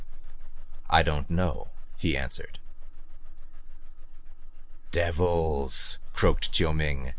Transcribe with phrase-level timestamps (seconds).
[0.89, 2.57] "I don't know," he answered.
[4.91, 7.09] "Devils," croaked Chiu Ming.